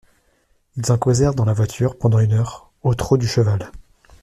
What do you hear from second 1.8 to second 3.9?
pendant une heure, au trot du cheval.